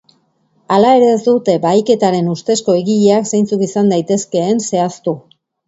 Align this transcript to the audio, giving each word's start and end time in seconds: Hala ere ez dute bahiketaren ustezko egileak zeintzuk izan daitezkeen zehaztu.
Hala 0.77 0.93
ere 0.99 1.09
ez 1.15 1.19
dute 1.25 1.57
bahiketaren 1.65 2.33
ustezko 2.33 2.77
egileak 2.81 3.29
zeintzuk 3.35 3.69
izan 3.69 3.95
daitezkeen 3.95 4.67
zehaztu. 4.69 5.19